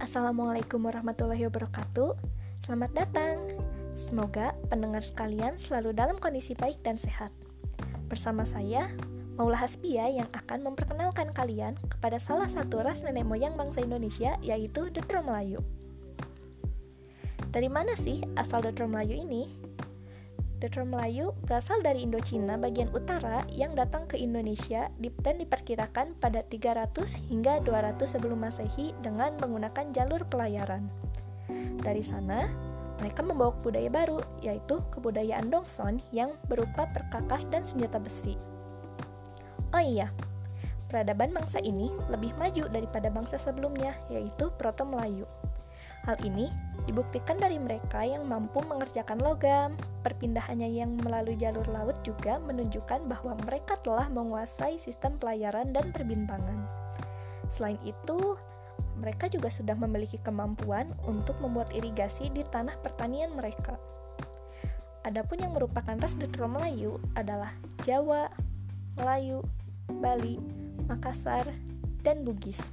Assalamualaikum 0.00 0.88
warahmatullahi 0.88 1.44
wabarakatuh. 1.52 2.16
Selamat 2.64 2.88
datang. 2.96 3.36
Semoga 3.92 4.56
pendengar 4.72 5.04
sekalian 5.04 5.60
selalu 5.60 5.92
dalam 5.92 6.16
kondisi 6.16 6.56
baik 6.56 6.80
dan 6.80 6.96
sehat. 6.96 7.28
Bersama 8.08 8.48
saya, 8.48 8.88
Maula 9.36 9.60
Hasbia 9.60 10.08
yang 10.08 10.24
akan 10.32 10.72
memperkenalkan 10.72 11.36
kalian 11.36 11.76
kepada 11.84 12.16
salah 12.16 12.48
satu 12.48 12.80
ras 12.80 13.04
nenek 13.04 13.28
moyang 13.28 13.52
bangsa 13.60 13.84
Indonesia 13.84 14.40
yaitu 14.40 14.88
Detro 14.88 15.20
Melayu. 15.20 15.60
Dari 17.52 17.68
mana 17.68 17.92
sih 17.92 18.24
asal 18.40 18.64
Detro 18.64 18.88
Melayu 18.88 19.20
ini? 19.20 19.52
Detro 20.60 20.84
Melayu 20.84 21.32
berasal 21.48 21.80
dari 21.80 22.04
Indochina 22.04 22.60
bagian 22.60 22.92
utara 22.92 23.40
yang 23.48 23.72
datang 23.72 24.04
ke 24.04 24.20
Indonesia 24.20 24.92
dan 25.00 25.40
diperkirakan 25.40 26.20
pada 26.20 26.44
300 26.44 27.32
hingga 27.32 27.64
200 27.64 27.96
sebelum 28.04 28.44
Masehi 28.44 28.92
dengan 29.00 29.40
menggunakan 29.40 29.88
jalur 29.96 30.20
pelayaran. 30.28 30.84
Dari 31.80 32.04
sana, 32.04 32.44
mereka 33.00 33.24
membawa 33.24 33.56
budaya 33.64 33.88
baru, 33.88 34.20
yaitu 34.44 34.84
kebudayaan 34.92 35.48
Dongson 35.48 35.96
yang 36.12 36.36
berupa 36.44 36.84
perkakas 36.92 37.48
dan 37.48 37.64
senjata 37.64 37.96
besi. 37.96 38.36
Oh 39.72 39.80
iya, 39.80 40.12
peradaban 40.92 41.32
bangsa 41.32 41.64
ini 41.64 41.88
lebih 42.12 42.36
maju 42.36 42.68
daripada 42.68 43.08
bangsa 43.08 43.40
sebelumnya, 43.40 43.96
yaitu 44.12 44.52
Proto 44.60 44.84
Melayu. 44.84 45.24
Hal 46.04 46.20
ini 46.20 46.52
dibuktikan 46.84 47.40
dari 47.40 47.56
mereka 47.56 48.04
yang 48.04 48.28
mampu 48.28 48.60
mengerjakan 48.68 49.24
logam. 49.24 49.72
Perpindahannya 50.00 50.68
yang 50.72 50.96
melalui 50.96 51.36
jalur 51.36 51.68
laut 51.68 52.00
juga 52.00 52.40
menunjukkan 52.40 53.04
bahwa 53.04 53.36
mereka 53.44 53.76
telah 53.84 54.08
menguasai 54.08 54.80
sistem 54.80 55.20
pelayaran 55.20 55.76
dan 55.76 55.92
perbintangan. 55.92 56.64
Selain 57.52 57.76
itu, 57.84 58.40
mereka 58.96 59.28
juga 59.28 59.52
sudah 59.52 59.76
memiliki 59.76 60.16
kemampuan 60.20 60.92
untuk 61.04 61.36
membuat 61.40 61.72
irigasi 61.76 62.32
di 62.32 62.40
tanah 62.44 62.80
pertanian 62.80 63.32
mereka. 63.36 63.76
Adapun 65.04 65.40
yang 65.40 65.56
merupakan 65.56 65.96
ras 65.96 66.16
Detro 66.16 66.44
Melayu 66.44 67.00
adalah 67.16 67.56
Jawa, 67.84 68.28
Melayu, 69.00 69.40
Bali, 69.88 70.36
Makassar, 70.84 71.48
dan 72.04 72.20
Bugis. 72.24 72.68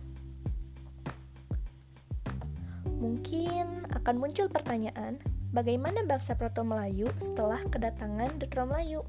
Mungkin 2.99 3.87
akan 3.95 4.15
muncul 4.19 4.51
pertanyaan, 4.51 5.23
bagaimana 5.53 6.03
bangsa 6.03 6.35
Proto 6.35 6.63
Melayu 6.63 7.11
setelah 7.19 7.61
kedatangan 7.67 8.39
Detro 8.39 8.67
Melayu? 8.67 9.01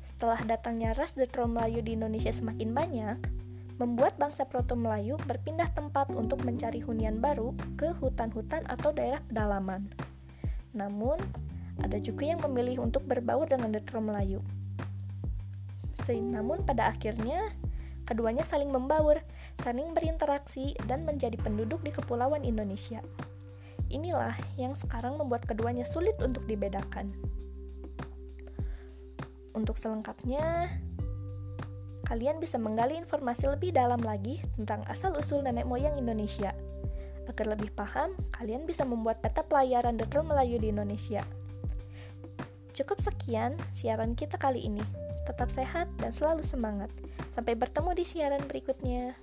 Setelah 0.00 0.40
datangnya 0.44 0.92
ras 0.92 1.16
Detro 1.16 1.48
Melayu 1.48 1.80
di 1.80 1.96
Indonesia 1.96 2.32
semakin 2.32 2.70
banyak, 2.72 3.18
membuat 3.80 4.20
bangsa 4.20 4.44
Proto 4.44 4.76
Melayu 4.76 5.16
berpindah 5.24 5.72
tempat 5.72 6.12
untuk 6.12 6.44
mencari 6.44 6.84
hunian 6.84 7.18
baru 7.18 7.56
ke 7.80 7.96
hutan-hutan 7.96 8.64
atau 8.68 8.92
daerah 8.92 9.24
pedalaman. 9.24 9.88
Namun, 10.76 11.16
ada 11.80 11.96
juga 11.96 12.28
yang 12.28 12.44
memilih 12.44 12.84
untuk 12.84 13.08
berbaur 13.08 13.48
dengan 13.48 13.72
Detro 13.72 14.04
Melayu. 14.04 14.44
Namun 16.10 16.66
pada 16.66 16.90
akhirnya 16.90 17.54
Keduanya 18.10 18.42
saling 18.42 18.74
membaur, 18.74 19.22
saling 19.62 19.94
berinteraksi, 19.94 20.74
dan 20.90 21.06
menjadi 21.06 21.38
penduduk 21.38 21.78
di 21.86 21.94
kepulauan 21.94 22.42
Indonesia. 22.42 22.98
Inilah 23.90 24.38
yang 24.54 24.78
sekarang 24.78 25.18
membuat 25.18 25.44
keduanya 25.50 25.82
sulit 25.82 26.14
untuk 26.22 26.46
dibedakan. 26.46 27.10
Untuk 29.50 29.76
selengkapnya, 29.82 30.70
kalian 32.06 32.38
bisa 32.38 32.54
menggali 32.54 32.94
informasi 32.94 33.50
lebih 33.50 33.74
dalam 33.74 33.98
lagi 33.98 34.38
tentang 34.54 34.86
asal-usul 34.86 35.42
nenek 35.42 35.66
moyang 35.66 35.98
Indonesia. 35.98 36.54
Agar 37.26 37.50
lebih 37.50 37.74
paham, 37.74 38.14
kalian 38.30 38.62
bisa 38.62 38.86
membuat 38.86 39.22
peta 39.22 39.42
pelayaran 39.42 39.98
Detro 39.98 40.22
Melayu 40.22 40.62
di 40.62 40.70
Indonesia. 40.70 41.26
Cukup 42.70 43.02
sekian 43.02 43.58
siaran 43.74 44.14
kita 44.14 44.38
kali 44.38 44.70
ini. 44.70 44.82
Tetap 45.26 45.50
sehat 45.50 45.90
dan 45.98 46.14
selalu 46.14 46.46
semangat. 46.46 46.90
Sampai 47.34 47.58
bertemu 47.58 47.90
di 47.94 48.04
siaran 48.06 48.42
berikutnya. 48.46 49.18